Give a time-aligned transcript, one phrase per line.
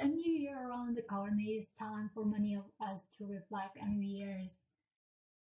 [0.00, 3.98] A new year around the corner, it's time for many of us to reflect on
[3.98, 4.58] New Year's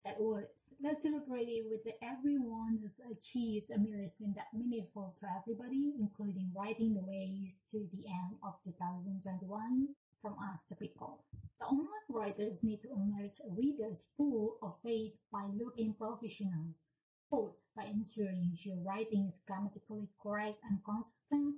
[0.02, 0.46] that was.
[0.82, 6.94] Let's celebrate it with everyone who's achieved a milestone that meaningful to everybody, including writing
[6.94, 9.88] the ways to the end of 2021
[10.22, 11.24] from us the people.
[11.60, 16.88] The online writers need to emerge a readers full of faith by looking professionals,
[17.30, 21.56] both by ensuring your writing is grammatically correct and consistent,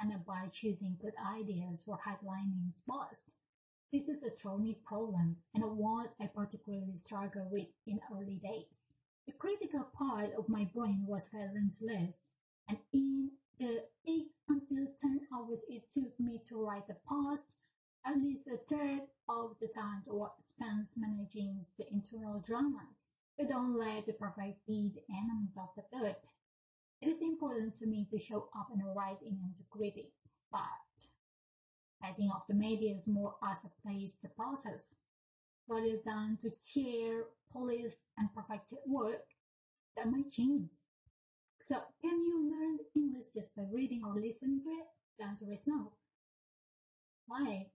[0.00, 3.22] and by choosing good ideas for headlining spots.
[3.92, 8.94] This is a chronic problem and one I particularly struggled with in early days.
[9.26, 12.18] The critical part of my brain was relentless,
[12.68, 17.44] and in the 8 until 10 hours it took me to write the post,
[18.06, 23.12] at least a third of the time was spent managing the internal dramas.
[23.36, 26.16] But don't let the perfect be the enemies of the good.
[27.00, 30.60] It is important to me to show up and write in and the critics, but
[32.02, 34.96] I think of the media is more as a place to process
[35.66, 39.24] rather than to share polished and perfected work
[39.96, 40.70] that might change.
[41.66, 44.86] So can you learn English just by reading or listening to it?
[45.18, 45.92] The answer is no.
[47.26, 47.68] Why?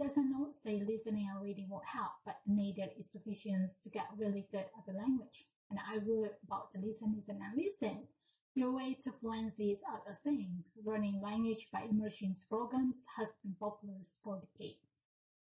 [0.00, 4.06] Does a not say listening and reading will help, but neither is sufficient to get
[4.16, 5.46] really good at the language.
[5.70, 8.08] And I wrote about the listen, listen, and listen.
[8.54, 10.72] Your way to fluency is other things.
[10.84, 14.78] Learning language by immersion programs has been popular for decades.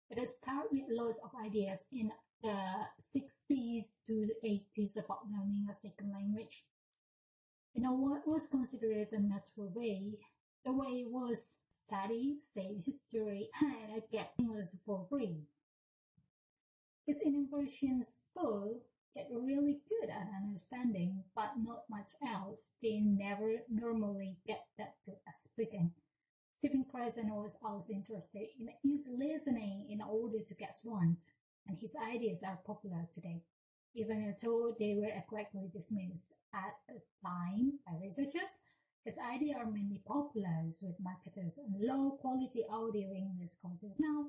[0.09, 2.57] It started with lots of ideas in the
[3.15, 6.65] 60s to the 80s about learning a second language.
[7.73, 10.13] You know what was considered a natural way?
[10.65, 11.37] The way was
[11.85, 15.43] study, say history, and get English for free.
[17.05, 18.81] It's an immersion school
[19.15, 19.79] get really
[20.59, 22.71] understanding, but not much else.
[22.81, 25.91] They never normally get that good at speaking.
[26.53, 31.23] Stephen Krashen was also interested in easy listening in order to get fluent,
[31.67, 33.41] and his ideas are popular today.
[33.95, 38.51] Even though they were quickly dismissed at the time by researchers,
[39.05, 44.25] his ideas are mainly popular with marketers and low quality audio English courses now.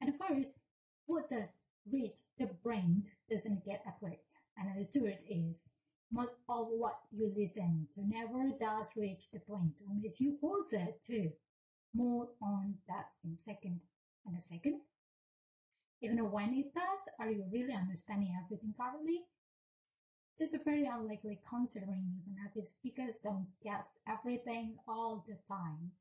[0.00, 0.52] And first,
[1.06, 1.56] what does
[1.90, 4.22] reach the brain doesn't get accurate.
[4.56, 5.56] And the truth is,
[6.12, 11.00] most of what you listen to never does reach the point unless you force it
[11.06, 11.30] to.
[11.94, 13.80] More on that in a second.
[14.24, 14.80] And a second,
[16.00, 19.22] even when it does, are you really understanding everything correctly?
[20.38, 25.92] This is very unlikely considering the native speakers don't guess everything all the time.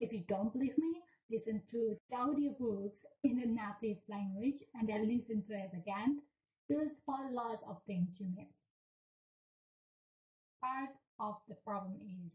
[0.00, 5.08] If you don't believe me, listen to the audiobooks in the native language and then
[5.08, 6.22] listen to it again.
[6.70, 8.70] You'll spot lots of things you miss.
[10.62, 12.32] Part of the problem is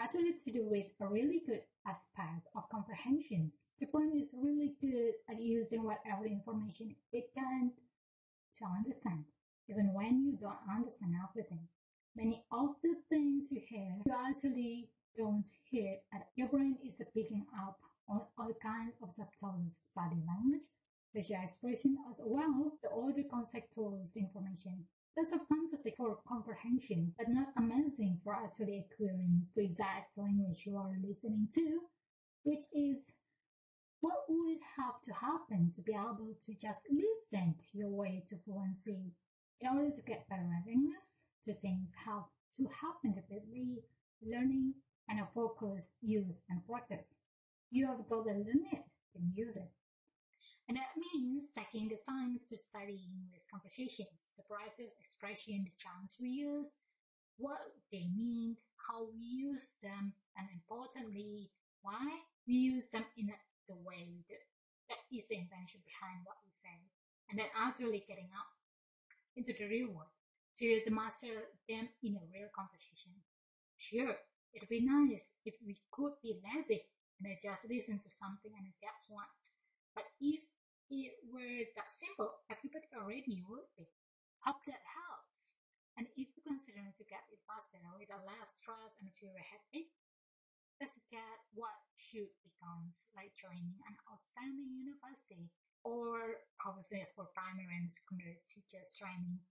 [0.00, 3.62] actually to do with a really good aspect of comprehensions.
[3.78, 7.70] The brain is really good at using whatever information it can
[8.58, 9.24] to understand
[9.68, 11.68] even when you don't understand everything.
[12.16, 15.98] Many of the things you hear, you actually don't hear
[16.34, 17.78] your brain is picking up
[18.08, 19.62] on all kinds of subtle
[19.94, 20.66] body language,
[21.12, 24.84] facial expression as well, the older conceptual information.
[25.16, 30.76] That's a fantastic for comprehension, but not amazing for actually acquiring the exact language you
[30.76, 31.80] are listening to,
[32.44, 33.12] which is
[34.00, 38.36] what would have to happen to be able to just listen to your way to
[38.44, 39.12] fluency
[39.60, 41.06] in order to get better at English,
[41.44, 42.24] two things have
[42.56, 43.78] to happen rapidly,
[44.20, 44.74] learning
[45.08, 47.14] and a focused use and practice.
[47.70, 48.84] You have got to learn it
[49.14, 49.70] and use it.
[50.68, 56.16] And that means taking the time to study English conversations, the process, expression, the chants
[56.22, 56.70] we use,
[57.36, 61.50] what they mean, how we use them, and importantly,
[61.82, 62.06] why
[62.46, 63.34] we use them in
[63.68, 64.38] the way we do.
[64.88, 66.78] That is the intention behind what we say.
[67.30, 68.50] And then actually getting out
[69.34, 70.12] into the real world
[70.60, 73.18] to master them in a real conversation.
[73.80, 74.14] Sure,
[74.54, 76.86] it'd be nice if we could be lazy
[77.18, 79.26] and just listen to something and get one.
[79.94, 80.44] But if
[80.90, 83.86] it were that simple, everybody already would be.
[84.42, 85.54] Hope that helps.
[85.96, 89.92] And if you consider to get it faster with a less stress and fewer headache,
[90.80, 95.52] let's get what should becomes like joining an outstanding university
[95.84, 99.42] or courses for primary and secondary teachers training.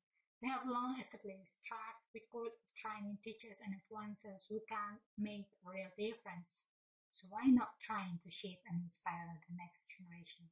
[0.42, 5.70] They have long established track record of training teachers and influencers who can make a
[5.70, 6.66] real difference.
[7.12, 10.50] So why not trying to shape and inspire the next generation?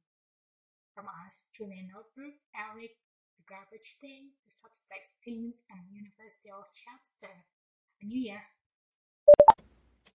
[1.00, 2.92] From us, Julian Notebrook, Eric,
[3.40, 7.32] the Garbage Day, the Substacks teams, and University of Chester.
[7.32, 8.44] A new year